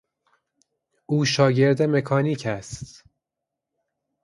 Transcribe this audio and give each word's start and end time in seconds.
او 1.05 1.25
شاگرد 1.25 1.81
مکانیک 1.81 2.45
است. 2.45 3.03